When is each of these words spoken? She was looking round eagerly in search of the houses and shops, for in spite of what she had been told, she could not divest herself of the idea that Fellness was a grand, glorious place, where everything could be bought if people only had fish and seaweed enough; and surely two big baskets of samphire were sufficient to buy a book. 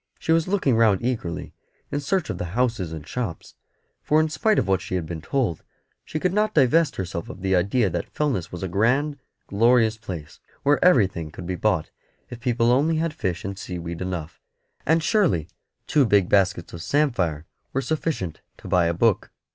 She 0.17 0.31
was 0.31 0.47
looking 0.47 0.75
round 0.75 1.03
eagerly 1.05 1.53
in 1.91 1.99
search 1.99 2.31
of 2.31 2.39
the 2.39 2.57
houses 2.57 2.91
and 2.91 3.07
shops, 3.07 3.53
for 4.01 4.19
in 4.19 4.29
spite 4.29 4.57
of 4.57 4.67
what 4.67 4.81
she 4.81 4.95
had 4.95 5.05
been 5.05 5.21
told, 5.21 5.61
she 6.03 6.19
could 6.19 6.33
not 6.33 6.55
divest 6.55 6.95
herself 6.95 7.29
of 7.29 7.41
the 7.43 7.55
idea 7.55 7.87
that 7.87 8.11
Fellness 8.11 8.51
was 8.51 8.63
a 8.63 8.67
grand, 8.67 9.19
glorious 9.45 9.97
place, 9.99 10.39
where 10.63 10.83
everything 10.83 11.29
could 11.29 11.45
be 11.45 11.53
bought 11.53 11.91
if 12.31 12.39
people 12.39 12.71
only 12.71 12.95
had 12.95 13.13
fish 13.13 13.45
and 13.45 13.59
seaweed 13.59 14.01
enough; 14.01 14.41
and 14.87 15.03
surely 15.03 15.47
two 15.85 16.03
big 16.03 16.27
baskets 16.29 16.73
of 16.73 16.81
samphire 16.81 17.45
were 17.71 17.79
sufficient 17.79 18.41
to 18.57 18.67
buy 18.67 18.87
a 18.87 18.95
book. 18.95 19.29